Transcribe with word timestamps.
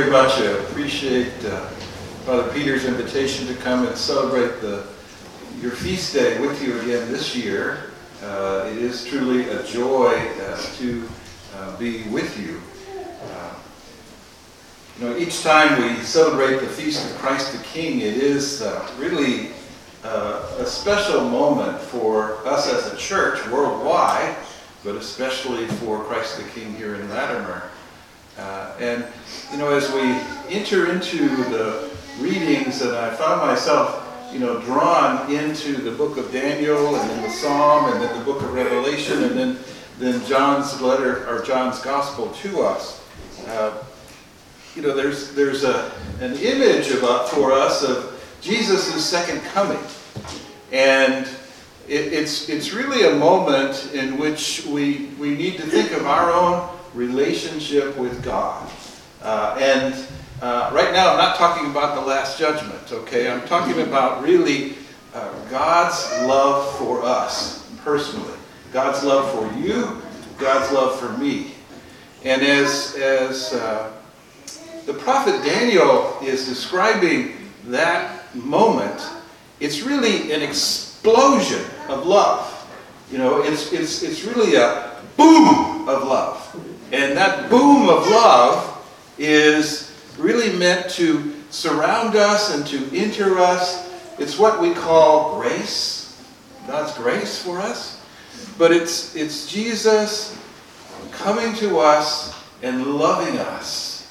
very 0.00 0.12
much. 0.12 0.38
I 0.38 0.46
appreciate 0.70 1.44
uh, 1.44 1.66
Father 2.24 2.50
Peter's 2.54 2.86
invitation 2.86 3.46
to 3.48 3.54
come 3.56 3.86
and 3.86 3.94
celebrate 3.94 4.62
the, 4.62 4.86
your 5.60 5.72
feast 5.72 6.14
day 6.14 6.40
with 6.40 6.62
you 6.62 6.80
again 6.80 7.12
this 7.12 7.36
year. 7.36 7.90
Uh, 8.22 8.70
it 8.72 8.78
is 8.78 9.04
truly 9.04 9.46
a 9.50 9.62
joy 9.62 10.14
uh, 10.16 10.56
to 10.78 11.06
uh, 11.54 11.76
be 11.76 12.04
with 12.04 12.40
you. 12.40 12.62
Uh, 13.30 13.54
you 14.98 15.04
know, 15.04 15.18
each 15.18 15.42
time 15.42 15.82
we 15.82 16.02
celebrate 16.02 16.60
the 16.60 16.68
feast 16.68 17.04
of 17.04 17.18
Christ 17.18 17.52
the 17.52 17.62
King, 17.62 18.00
it 18.00 18.16
is 18.16 18.62
uh, 18.62 18.90
really 18.96 19.50
a 20.02 20.64
special 20.64 21.28
moment 21.28 21.78
for 21.78 22.38
us 22.48 22.72
as 22.72 22.90
a 22.90 22.96
church 22.96 23.46
worldwide, 23.48 24.34
but 24.82 24.94
especially 24.94 25.66
for 25.66 26.02
Christ 26.04 26.38
the 26.38 26.44
King 26.58 26.74
here 26.74 26.94
in 26.94 27.06
Latimer. 27.10 27.69
Uh, 28.40 28.72
and, 28.80 29.04
you 29.52 29.58
know, 29.58 29.70
as 29.70 29.92
we 29.92 30.00
enter 30.48 30.90
into 30.90 31.28
the 31.50 31.90
readings, 32.20 32.80
and 32.80 32.96
I 32.96 33.14
found 33.14 33.42
myself, 33.42 34.06
you 34.32 34.38
know, 34.38 34.60
drawn 34.62 35.30
into 35.30 35.74
the 35.74 35.90
book 35.90 36.16
of 36.16 36.32
Daniel, 36.32 36.96
and 36.96 37.10
then 37.10 37.22
the 37.22 37.30
Psalm, 37.30 37.92
and 37.92 38.02
then 38.02 38.18
the 38.18 38.24
book 38.24 38.40
of 38.40 38.54
Revelation, 38.54 39.24
and 39.24 39.38
then, 39.38 39.58
then 39.98 40.24
John's 40.24 40.80
letter, 40.80 41.28
or 41.28 41.44
John's 41.44 41.80
gospel 41.80 42.30
to 42.42 42.62
us. 42.62 43.04
Uh, 43.46 43.82
you 44.74 44.80
know, 44.80 44.94
there's, 44.94 45.34
there's 45.34 45.64
a, 45.64 45.92
an 46.20 46.32
image 46.36 46.90
about, 46.92 47.28
for 47.28 47.52
us 47.52 47.82
of 47.82 48.38
Jesus' 48.40 49.04
second 49.04 49.42
coming. 49.52 49.82
And 50.72 51.26
it, 51.88 52.12
it's, 52.12 52.48
it's 52.48 52.72
really 52.72 53.06
a 53.06 53.16
moment 53.16 53.90
in 53.92 54.16
which 54.18 54.64
we, 54.64 55.10
we 55.18 55.34
need 55.34 55.58
to 55.58 55.62
think 55.64 55.92
of 55.92 56.06
our 56.06 56.30
own 56.30 56.79
relationship 56.94 57.96
with 57.96 58.22
God. 58.22 58.70
Uh, 59.22 59.56
and 59.60 59.94
uh, 60.42 60.70
right 60.72 60.92
now, 60.92 61.12
I'm 61.12 61.18
not 61.18 61.36
talking 61.36 61.70
about 61.70 61.94
the 61.94 62.00
Last 62.00 62.38
Judgment, 62.38 62.92
okay? 62.92 63.30
I'm 63.30 63.46
talking 63.46 63.80
about 63.82 64.22
really 64.22 64.74
uh, 65.14 65.32
God's 65.50 66.26
love 66.26 66.78
for 66.78 67.02
us 67.02 67.70
personally. 67.84 68.38
God's 68.72 69.04
love 69.04 69.30
for 69.32 69.58
you, 69.58 70.00
God's 70.38 70.72
love 70.72 70.98
for 70.98 71.16
me. 71.18 71.52
And 72.24 72.42
as, 72.42 72.94
as 72.96 73.52
uh, 73.52 73.92
the 74.86 74.94
prophet 74.94 75.44
Daniel 75.44 76.16
is 76.22 76.46
describing 76.46 77.32
that 77.66 78.34
moment, 78.34 79.02
it's 79.58 79.82
really 79.82 80.32
an 80.32 80.42
explosion 80.42 81.62
of 81.88 82.06
love. 82.06 82.56
You 83.10 83.18
know, 83.18 83.42
it's, 83.42 83.72
it's, 83.72 84.02
it's 84.02 84.24
really 84.24 84.54
a 84.54 84.96
boom 85.16 85.88
of 85.88 86.04
love. 86.04 86.46
And 86.92 87.16
that 87.16 87.48
boom 87.48 87.88
of 87.88 88.08
love 88.08 88.84
is 89.16 89.96
really 90.18 90.56
meant 90.58 90.90
to 90.90 91.34
surround 91.50 92.16
us 92.16 92.54
and 92.54 92.66
to 92.66 92.96
enter 92.96 93.38
us. 93.38 93.88
It's 94.18 94.38
what 94.38 94.60
we 94.60 94.74
call 94.74 95.40
grace, 95.40 96.20
God's 96.66 96.92
grace 96.98 97.40
for 97.40 97.60
us. 97.60 98.04
But 98.58 98.72
it's, 98.72 99.14
it's 99.14 99.50
Jesus 99.50 100.36
coming 101.12 101.54
to 101.56 101.78
us 101.78 102.36
and 102.62 102.86
loving 102.86 103.38
us. 103.38 104.08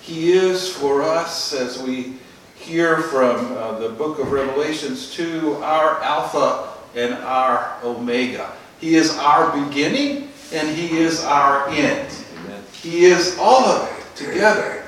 He 0.00 0.32
is 0.32 0.68
for 0.68 1.02
us, 1.02 1.52
as 1.52 1.82
we 1.82 2.16
hear 2.56 2.98
from 3.02 3.56
uh, 3.56 3.78
the 3.78 3.90
book 3.90 4.18
of 4.18 4.32
Revelations 4.32 5.14
2, 5.14 5.54
our 5.62 6.02
Alpha 6.02 6.72
and 6.96 7.14
our 7.14 7.76
Omega. 7.82 8.52
He 8.80 8.96
is 8.96 9.16
our 9.16 9.64
beginning 9.64 10.25
and 10.52 10.68
He 10.76 10.98
is 10.98 11.24
our 11.24 11.68
end. 11.68 12.12
Amen. 12.38 12.62
He 12.72 13.04
is 13.04 13.36
all 13.38 13.64
of 13.64 13.88
it 13.98 14.16
together. 14.16 14.84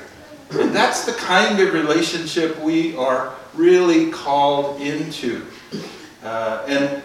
And 0.50 0.74
that's 0.74 1.04
the 1.04 1.12
kind 1.12 1.60
of 1.60 1.74
relationship 1.74 2.58
we 2.60 2.96
are 2.96 3.34
really 3.54 4.10
called 4.10 4.80
into. 4.80 5.44
Uh, 6.22 6.64
and 6.66 7.02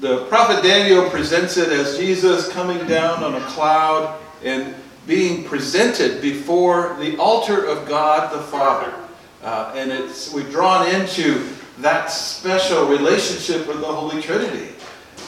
the 0.00 0.24
prophet 0.26 0.62
Daniel 0.62 1.08
presents 1.10 1.56
it 1.56 1.68
as 1.68 1.98
Jesus 1.98 2.48
coming 2.48 2.84
down 2.86 3.22
on 3.22 3.34
a 3.34 3.44
cloud 3.46 4.18
and 4.42 4.74
being 5.06 5.44
presented 5.44 6.22
before 6.22 6.96
the 6.98 7.16
altar 7.18 7.64
of 7.66 7.86
God 7.86 8.32
the 8.32 8.42
Father. 8.44 8.94
Uh, 9.42 9.72
and 9.76 9.90
it's 9.90 10.32
we're 10.32 10.50
drawn 10.50 10.86
into 10.88 11.48
that 11.78 12.06
special 12.06 12.86
relationship 12.86 13.66
with 13.66 13.80
the 13.80 13.86
Holy 13.86 14.20
Trinity. 14.20 14.68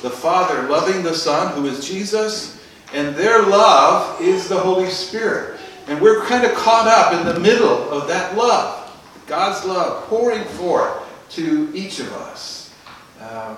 The 0.03 0.11
Father 0.11 0.69
loving 0.69 1.03
the 1.03 1.15
Son, 1.15 1.55
who 1.55 1.66
is 1.66 1.87
Jesus, 1.87 2.62
and 2.92 3.14
their 3.16 3.42
love 3.42 4.20
is 4.20 4.48
the 4.48 4.58
Holy 4.58 4.91
Spirit. 4.91 5.58
And 5.88 6.00
we're 6.00 6.25
kind 6.25 6.44
of 6.44 6.54
caught 6.54 6.86
up 6.86 7.14
in 7.14 7.26
the 7.26 7.41
middle 7.41 7.91
of 7.91 8.06
that 8.08 8.36
love. 8.36 8.78
God's 9.26 9.64
love 9.64 10.04
pouring 10.04 10.44
forth 10.44 11.02
to 11.31 11.70
each 11.75 11.98
of 12.00 12.12
us. 12.12 12.75
Um, 13.20 13.56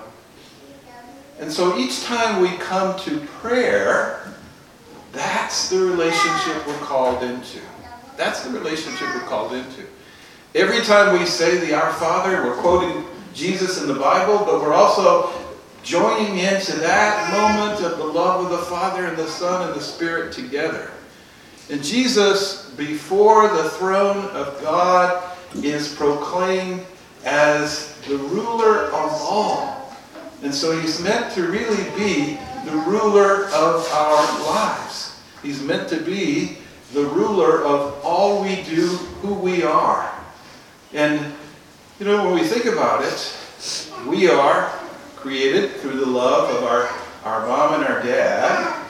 and 1.39 1.51
so 1.51 1.77
each 1.77 2.03
time 2.03 2.41
we 2.41 2.49
come 2.57 2.97
to 3.01 3.19
prayer, 3.41 4.33
that's 5.11 5.69
the 5.69 5.79
relationship 5.79 6.65
we're 6.65 6.77
called 6.79 7.23
into. 7.23 7.59
That's 8.15 8.43
the 8.43 8.51
relationship 8.51 9.13
we're 9.13 9.27
called 9.27 9.53
into. 9.53 9.83
Every 10.53 10.81
time 10.81 11.19
we 11.19 11.25
say 11.25 11.57
the 11.57 11.73
Our 11.73 11.91
Father, 11.93 12.43
we're 12.43 12.55
quoting 12.55 13.05
Jesus 13.33 13.81
in 13.81 13.87
the 13.89 13.95
Bible, 13.95 14.37
but 14.45 14.61
we're 14.61 14.73
also 14.73 15.29
joining 15.85 16.39
into 16.39 16.75
that 16.79 17.31
moment 17.31 17.79
of 17.85 17.99
the 17.99 18.03
love 18.03 18.45
of 18.45 18.49
the 18.49 18.65
Father 18.65 19.05
and 19.05 19.15
the 19.15 19.27
Son 19.27 19.67
and 19.67 19.79
the 19.79 19.83
Spirit 19.83 20.33
together. 20.33 20.91
And 21.69 21.83
Jesus, 21.83 22.71
before 22.71 23.47
the 23.49 23.69
throne 23.69 24.25
of 24.31 24.59
God, 24.61 25.37
is 25.57 25.93
proclaimed 25.93 26.83
as 27.23 27.95
the 28.07 28.17
ruler 28.17 28.85
of 28.85 29.11
all. 29.11 29.95
And 30.41 30.53
so 30.53 30.77
he's 30.79 30.99
meant 31.01 31.31
to 31.35 31.43
really 31.43 31.83
be 31.95 32.39
the 32.65 32.77
ruler 32.87 33.45
of 33.49 33.87
our 33.93 34.39
lives. 34.47 35.21
He's 35.43 35.61
meant 35.61 35.87
to 35.89 36.01
be 36.01 36.57
the 36.93 37.05
ruler 37.05 37.63
of 37.63 38.03
all 38.03 38.41
we 38.41 38.63
do, 38.63 38.87
who 39.21 39.35
we 39.35 39.61
are. 39.61 40.11
And, 40.93 41.33
you 41.99 42.07
know, 42.07 42.25
when 42.25 42.33
we 42.33 42.47
think 42.47 42.65
about 42.65 43.03
it, 43.03 43.37
we 44.07 44.29
are 44.29 44.71
created 45.25 45.71
through 45.77 45.99
the 45.99 46.05
love 46.05 46.55
of 46.55 46.63
our, 46.65 46.87
our 47.23 47.47
mom 47.47 47.73
and 47.73 47.83
our 47.83 47.99
dad, 48.03 48.85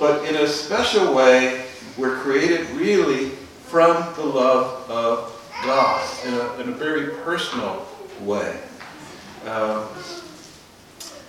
but 0.00 0.28
in 0.28 0.34
a 0.34 0.48
special 0.48 1.14
way, 1.14 1.64
we're 1.96 2.16
created 2.16 2.68
really 2.70 3.28
from 3.28 3.94
the 4.16 4.24
love 4.24 4.90
of 4.90 5.32
God 5.64 6.26
in 6.26 6.34
a, 6.34 6.54
in 6.54 6.68
a 6.70 6.72
very 6.72 7.10
personal 7.22 7.86
way. 8.22 8.58
Um, 9.44 9.86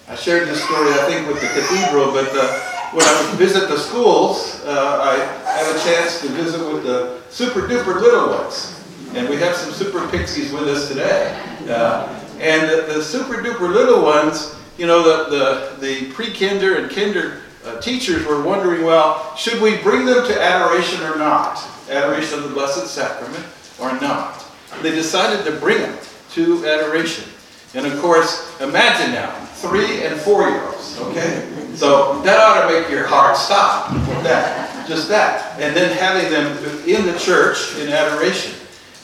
I 0.07 0.15
shared 0.15 0.47
this 0.47 0.63
story, 0.63 0.89
I 0.89 1.05
think, 1.05 1.27
with 1.27 1.39
the 1.39 1.49
cathedral, 1.49 2.11
but 2.11 2.29
uh, 2.33 2.59
when 2.93 3.05
I 3.05 3.35
visit 3.35 3.69
the 3.69 3.77
schools, 3.77 4.63
uh, 4.65 5.01
I 5.03 5.51
had 5.51 5.75
a 5.75 5.79
chance 5.83 6.19
to 6.21 6.29
visit 6.29 6.67
with 6.73 6.81
the 6.81 7.21
super 7.29 7.67
duper 7.67 8.01
little 8.01 8.29
ones. 8.29 8.73
And 9.13 9.29
we 9.29 9.35
have 9.35 9.55
some 9.55 9.71
super 9.71 10.07
pixies 10.07 10.51
with 10.51 10.67
us 10.67 10.87
today. 10.87 11.39
Uh, 11.69 12.23
and 12.39 12.69
the, 12.69 12.93
the, 12.93 13.03
super 13.03 13.35
duper 13.35 13.73
little 13.73 14.03
ones, 14.03 14.55
you 14.77 14.85
know, 14.85 15.03
the, 15.03 15.29
the, 15.35 15.81
the 15.81 16.11
pre-kinder 16.13 16.77
and 16.77 16.91
kinder 16.91 17.41
uh, 17.65 17.79
teachers 17.79 18.25
were 18.25 18.41
wondering, 18.41 18.83
well, 18.83 19.35
should 19.35 19.61
we 19.61 19.77
bring 19.77 20.05
them 20.05 20.25
to 20.27 20.41
adoration 20.41 21.01
or 21.03 21.17
not? 21.17 21.63
Adoration 21.89 22.39
of 22.39 22.43
the 22.43 22.53
Blessed 22.53 22.87
Sacrament 22.87 23.45
or 23.79 23.91
not? 23.99 24.45
They 24.81 24.91
decided 24.91 25.45
to 25.45 25.59
bring 25.59 25.81
them 25.81 25.97
to 26.31 26.65
adoration. 26.67 27.29
And 27.73 27.85
of 27.85 27.99
course, 27.99 28.59
imagine 28.61 29.13
now, 29.13 29.31
three 29.55 30.03
and 30.03 30.19
four-year-olds, 30.21 30.99
okay? 31.01 31.49
So 31.75 32.21
that 32.21 32.39
ought 32.39 32.67
to 32.67 32.79
make 32.79 32.89
your 32.89 33.05
heart 33.05 33.37
stop 33.37 33.91
that, 34.23 34.87
just 34.87 35.07
that. 35.09 35.59
And 35.59 35.75
then 35.75 35.95
having 35.97 36.31
them 36.31 36.57
in 36.87 37.05
the 37.05 37.17
church 37.19 37.75
in 37.77 37.89
adoration. 37.89 38.53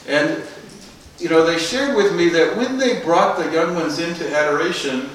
And 0.06 0.42
you 1.18 1.28
know, 1.28 1.44
they 1.44 1.58
shared 1.58 1.96
with 1.96 2.14
me 2.14 2.28
that 2.30 2.56
when 2.56 2.76
they 2.76 3.00
brought 3.00 3.38
the 3.38 3.50
young 3.52 3.74
ones 3.74 3.98
into 3.98 4.34
adoration, 4.34 5.08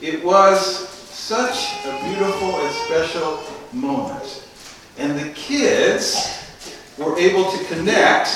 it 0.00 0.24
was 0.24 0.88
such 0.88 1.84
a 1.84 2.04
beautiful 2.04 2.54
and 2.60 2.74
special 2.86 3.42
moment. 3.72 4.46
And 4.98 5.18
the 5.18 5.28
kids 5.30 6.42
were 6.98 7.18
able 7.18 7.50
to 7.50 7.64
connect 7.64 8.28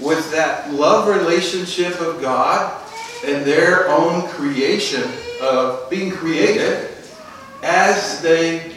with 0.00 0.30
that 0.32 0.72
love 0.72 1.08
relationship 1.08 2.00
of 2.00 2.20
God 2.20 2.80
and 3.24 3.44
their 3.44 3.88
own 3.88 4.28
creation 4.28 5.10
of 5.40 5.88
being 5.90 6.10
created 6.10 6.90
as 7.62 8.20
they 8.20 8.72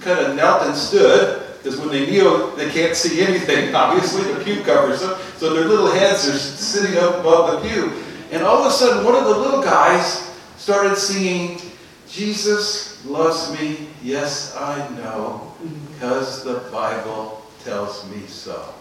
kind 0.00 0.20
of 0.20 0.36
knelt 0.36 0.62
and 0.62 0.76
stood 0.76 1.47
because 1.62 1.78
when 1.78 1.88
they 1.88 2.06
kneel, 2.06 2.54
they 2.56 2.70
can't 2.70 2.96
see 2.96 3.20
anything. 3.20 3.74
Obviously, 3.74 4.32
the 4.32 4.42
pew 4.44 4.62
covers 4.62 5.00
them. 5.00 5.18
So 5.36 5.54
their 5.54 5.66
little 5.66 5.90
heads 5.90 6.26
are 6.28 6.38
sitting 6.38 6.96
up 6.98 7.20
above 7.20 7.62
the 7.62 7.68
pew. 7.68 7.92
And 8.30 8.42
all 8.42 8.58
of 8.58 8.66
a 8.66 8.70
sudden, 8.70 9.04
one 9.04 9.14
of 9.14 9.24
the 9.24 9.36
little 9.36 9.62
guys 9.62 10.34
started 10.56 10.96
singing, 10.96 11.60
Jesus 12.08 13.04
loves 13.06 13.52
me, 13.58 13.88
yes, 14.02 14.56
I 14.56 14.88
know, 14.96 15.54
because 15.92 16.44
the 16.44 16.68
Bible 16.70 17.42
tells 17.64 18.08
me 18.10 18.26
so. 18.26 18.74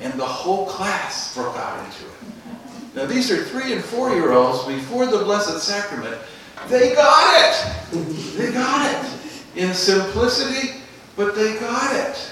and 0.00 0.12
the 0.14 0.24
whole 0.24 0.66
class 0.66 1.34
broke 1.34 1.56
out 1.56 1.84
into 1.84 2.06
it. 2.06 2.94
Now, 2.94 3.04
these 3.04 3.30
are 3.30 3.44
three 3.44 3.74
and 3.74 3.84
four 3.84 4.10
year 4.14 4.32
olds 4.32 4.64
before 4.64 5.04
the 5.06 5.18
Blessed 5.18 5.60
Sacrament. 5.60 6.16
They 6.68 6.94
got 6.94 7.44
it! 7.44 8.36
They 8.36 8.52
got 8.52 9.04
it 9.04 9.12
in 9.54 9.74
simplicity, 9.74 10.75
but 11.16 11.34
they 11.34 11.58
got 11.58 11.94
it. 11.94 12.30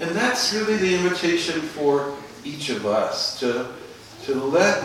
And 0.00 0.10
that's 0.10 0.52
really 0.52 0.76
the 0.76 0.94
invitation 0.94 1.60
for 1.60 2.14
each 2.44 2.70
of 2.70 2.86
us 2.86 3.38
to, 3.40 3.68
to 4.24 4.34
let 4.34 4.82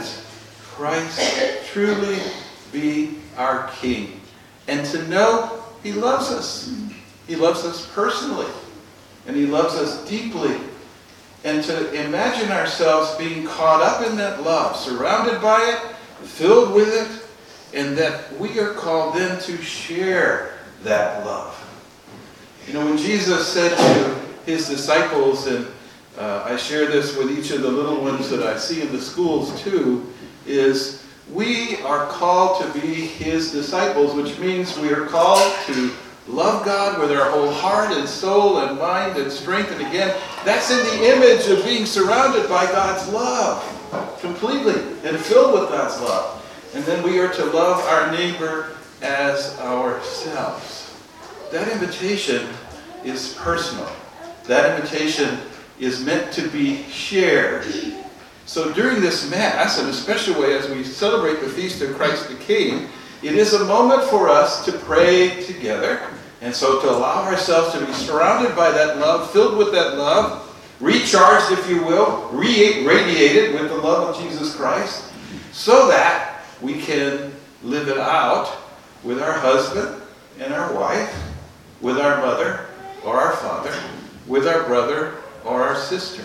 Christ 0.62 1.68
truly 1.72 2.20
be 2.72 3.20
our 3.38 3.70
King 3.80 4.22
and 4.68 4.86
to 4.88 5.08
know 5.08 5.64
He 5.84 5.92
loves 5.92 6.32
us. 6.32 6.74
He 7.28 7.36
loves 7.36 7.64
us 7.64 7.88
personally 7.94 8.52
and 9.28 9.36
He 9.36 9.46
loves 9.46 9.76
us 9.76 10.08
deeply. 10.10 10.58
And 11.44 11.64
to 11.66 11.94
imagine 11.94 12.52
ourselves 12.52 13.16
being 13.16 13.46
caught 13.46 13.82
up 13.82 14.08
in 14.08 14.16
that 14.16 14.44
love, 14.44 14.78
surrounded 14.78 15.42
by 15.42 15.60
it, 15.62 16.26
filled 16.26 16.74
with 16.74 16.94
it, 16.94 17.78
and 17.78 17.98
that 17.98 18.38
we 18.40 18.60
are 18.60 18.74
called 18.74 19.16
then 19.16 19.42
to 19.42 19.58
share 19.58 20.54
that 20.84 21.26
love. 21.26 21.63
You 22.68 22.74
know, 22.74 22.86
when 22.86 22.98
Jesus 22.98 23.48
said 23.48 23.78
to 23.78 24.26
his 24.46 24.68
disciples, 24.68 25.48
and 25.48 25.68
uh, 26.18 26.44
I 26.46 26.56
share 26.56 26.88
this 26.88 27.18
with 27.18 27.38
each 27.38 27.52
of 27.52 27.62
the 27.62 27.70
little 27.70 28.02
ones 28.02 28.30
that 28.30 28.42
I 28.44 28.58
see 28.58 28.82
in 28.82 28.92
the 28.92 29.02
schools 29.02 29.62
too, 29.62 30.12
is 30.46 31.06
we 31.32 31.78
are 31.82 32.08
called 32.08 32.62
to 32.62 32.80
be 32.80 32.88
his 32.88 33.52
disciples, 33.52 34.14
which 34.14 34.38
means 34.40 34.78
we 34.78 34.92
are 34.94 35.06
called 35.08 35.54
to 35.68 35.92
love 36.28 36.64
God 36.66 37.00
with 37.00 37.12
our 37.12 37.30
whole 37.32 37.52
heart 37.52 37.92
and 37.98 38.08
soul 38.08 38.60
and 38.60 38.80
mind 38.80 39.18
and 39.18 39.32
strength. 39.32 39.72
And 39.72 39.82
again, 39.82 40.16
that's 40.46 40.72
in 40.72 40.78
the 40.78 41.16
image 41.16 41.48
of 41.48 41.66
being 41.66 41.86
surrounded 41.86 42.48
by 42.48 42.66
God's 42.66 43.12
love 43.12 43.62
completely 44.22 44.82
and 45.04 45.18
filled 45.18 45.60
with 45.60 45.70
God's 45.70 46.00
love. 46.02 46.40
And 46.74 46.84
then 46.86 47.04
we 47.04 47.20
are 47.20 47.32
to 47.34 47.46
love 47.46 47.82
our 47.88 48.12
neighbor 48.12 48.78
as 49.02 49.60
ourselves. 49.60 50.83
That 51.54 51.72
invitation 51.72 52.48
is 53.06 53.36
personal. 53.36 53.88
That 54.46 54.76
invitation 54.76 55.38
is 55.80 56.04
meant 56.04 56.34
to 56.34 56.50
be 56.50 56.82
shared. 56.86 57.64
So 58.48 58.74
during 58.74 59.02
this 59.02 59.30
Mass, 59.30 59.78
and 59.78 59.88
especially 59.88 60.54
as 60.54 60.68
we 60.68 60.84
celebrate 60.84 61.42
the 61.42 61.50
feast 61.50 61.80
of 61.84 61.96
Christ 61.96 62.28
the 62.28 62.38
King, 62.38 62.88
it 63.22 63.36
is 63.36 63.54
a 63.54 63.66
moment 63.66 64.02
for 64.06 64.30
us 64.30 64.66
to 64.66 64.72
pray 64.72 65.44
together. 65.44 66.02
And 66.42 66.56
so 66.56 66.82
to 66.82 66.90
allow 66.90 67.24
ourselves 67.26 67.72
to 67.74 67.86
be 67.86 67.94
surrounded 67.94 68.56
by 68.56 68.72
that 68.72 68.98
love, 68.98 69.30
filled 69.30 69.56
with 69.56 69.72
that 69.74 69.96
love, 69.96 70.60
recharged, 70.80 71.52
if 71.52 71.70
you 71.70 71.84
will, 71.84 72.30
radiated 72.30 73.54
with 73.54 73.70
the 73.70 73.78
love 73.78 74.10
of 74.10 74.24
Jesus 74.24 74.56
Christ, 74.56 75.04
so 75.52 75.88
that 75.90 76.42
we 76.64 76.82
can 76.82 77.32
live 77.62 77.90
it 77.90 78.00
out 78.00 78.52
with 79.04 79.22
our 79.22 79.34
husband 79.34 80.02
and 80.40 80.52
our 80.52 80.74
wife, 80.74 81.30
with 81.84 82.00
our 82.00 82.18
mother 82.18 82.66
or 83.04 83.18
our 83.18 83.36
father, 83.36 83.74
with 84.26 84.48
our 84.48 84.64
brother 84.64 85.16
or 85.46 85.62
our 85.62 85.76
sister. 85.76 86.24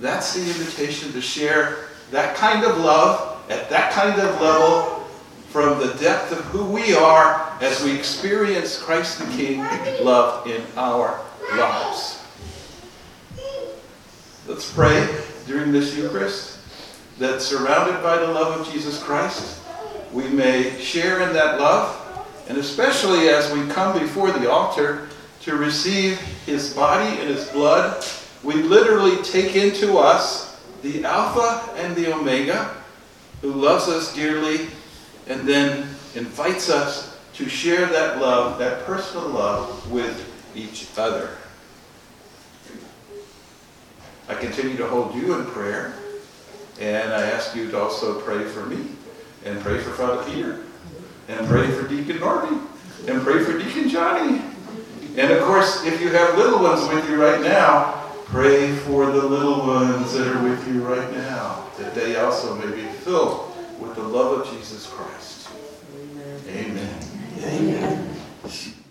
That's 0.00 0.34
the 0.34 0.40
invitation 0.40 1.12
to 1.12 1.22
share 1.22 1.86
that 2.10 2.36
kind 2.36 2.64
of 2.64 2.78
love 2.78 3.40
at 3.48 3.70
that 3.70 3.92
kind 3.92 4.20
of 4.20 4.40
level 4.40 5.06
from 5.50 5.78
the 5.78 5.94
depth 5.94 6.32
of 6.32 6.44
who 6.46 6.64
we 6.64 6.96
are 6.96 7.56
as 7.60 7.82
we 7.84 7.96
experience 7.96 8.76
Christ 8.76 9.20
the 9.20 9.26
King 9.36 9.60
love 10.04 10.48
in 10.48 10.62
our 10.76 11.20
lives. 11.56 12.20
Let's 14.48 14.70
pray 14.72 15.16
during 15.46 15.70
this 15.70 15.96
Eucharist 15.96 16.58
that 17.18 17.40
surrounded 17.40 18.02
by 18.02 18.16
the 18.16 18.26
love 18.26 18.60
of 18.60 18.72
Jesus 18.72 19.00
Christ, 19.00 19.60
we 20.12 20.28
may 20.28 20.76
share 20.80 21.20
in 21.20 21.32
that 21.34 21.60
love, 21.60 22.03
and 22.48 22.58
especially 22.58 23.28
as 23.28 23.52
we 23.52 23.66
come 23.68 23.98
before 23.98 24.30
the 24.32 24.50
altar 24.50 25.08
to 25.42 25.56
receive 25.56 26.18
his 26.46 26.74
body 26.74 27.20
and 27.20 27.28
his 27.28 27.48
blood, 27.48 28.04
we 28.42 28.54
literally 28.54 29.22
take 29.22 29.56
into 29.56 29.98
us 29.98 30.60
the 30.82 31.04
Alpha 31.04 31.72
and 31.76 31.96
the 31.96 32.12
Omega, 32.14 32.74
who 33.40 33.52
loves 33.52 33.88
us 33.88 34.14
dearly 34.14 34.68
and 35.26 35.48
then 35.48 35.88
invites 36.14 36.68
us 36.68 37.18
to 37.34 37.48
share 37.48 37.86
that 37.86 38.18
love, 38.18 38.58
that 38.58 38.84
personal 38.84 39.28
love, 39.28 39.90
with 39.90 40.30
each 40.54 40.86
other. 40.96 41.30
I 44.28 44.34
continue 44.34 44.76
to 44.76 44.86
hold 44.86 45.14
you 45.14 45.34
in 45.34 45.44
prayer, 45.46 45.94
and 46.80 47.12
I 47.12 47.22
ask 47.22 47.54
you 47.56 47.70
to 47.70 47.80
also 47.80 48.20
pray 48.20 48.44
for 48.44 48.64
me, 48.66 48.86
and 49.44 49.60
pray 49.60 49.78
for 49.78 49.90
Father 49.90 50.24
Peter, 50.30 50.60
and 51.28 51.46
pray 51.46 51.70
for 51.70 51.86
Deacon 51.88 52.18
Norby, 52.18 52.60
and 53.08 53.22
pray 53.22 53.42
for 53.44 53.58
Deacon 53.58 53.88
Johnny. 53.88 54.42
And 55.16 55.32
of 55.32 55.42
course, 55.44 55.84
if 55.84 56.00
you 56.00 56.08
have 56.10 56.36
little 56.36 56.60
ones 56.62 56.88
with 56.88 57.08
you 57.08 57.20
right 57.22 57.40
now, 57.40 58.02
pray 58.24 58.74
for 58.74 59.06
the 59.06 59.24
little 59.24 59.66
ones 59.66 60.12
that 60.14 60.26
are 60.26 60.42
with 60.42 60.66
you 60.66 60.82
right 60.82 61.12
now, 61.12 61.66
that 61.78 61.94
they 61.94 62.16
also 62.16 62.54
may 62.56 62.74
be 62.74 62.86
filled 62.88 63.52
with 63.78 63.94
the 63.94 64.02
love 64.02 64.40
of 64.40 64.52
Jesus 64.52 64.86
Christ. 64.86 65.48
Amen. 66.48 66.98
Amen. 67.42 68.08
Amen. 68.44 68.83